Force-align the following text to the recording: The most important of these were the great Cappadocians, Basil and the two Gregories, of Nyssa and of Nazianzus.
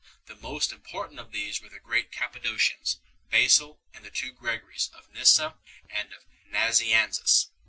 The 0.25 0.35
most 0.35 0.71
important 0.71 1.19
of 1.19 1.31
these 1.31 1.61
were 1.61 1.69
the 1.69 1.77
great 1.79 2.11
Cappadocians, 2.11 2.99
Basil 3.29 3.79
and 3.93 4.03
the 4.03 4.09
two 4.09 4.31
Gregories, 4.31 4.89
of 4.95 5.11
Nyssa 5.11 5.55
and 5.91 6.11
of 6.11 6.23
Nazianzus. 6.47 7.49